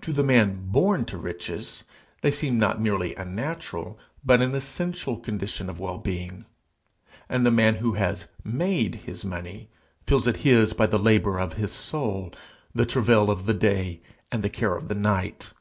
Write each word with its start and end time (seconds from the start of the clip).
To 0.00 0.12
the 0.12 0.24
man 0.24 0.66
born 0.72 1.04
to 1.04 1.16
riches 1.16 1.84
they 2.22 2.32
seem 2.32 2.58
not 2.58 2.80
merely 2.80 3.14
a 3.14 3.24
natural, 3.24 4.00
but 4.24 4.42
an 4.42 4.52
essential 4.52 5.16
condition 5.16 5.70
of 5.70 5.78
well 5.78 5.98
being; 5.98 6.44
and 7.28 7.46
the 7.46 7.52
man 7.52 7.76
who 7.76 7.92
has 7.92 8.26
made 8.42 8.96
his 9.06 9.24
money, 9.24 9.70
feels 10.08 10.26
it 10.26 10.38
his 10.38 10.72
by 10.72 10.86
the 10.86 10.98
labour 10.98 11.38
of 11.38 11.52
his 11.52 11.70
soul, 11.70 12.32
the 12.74 12.84
travail 12.84 13.30
of 13.30 13.46
the 13.46 13.54
day, 13.54 14.02
and 14.32 14.42
the 14.42 14.50
care 14.50 14.74
of 14.74 14.88
the 14.88 14.96
night. 14.96 15.52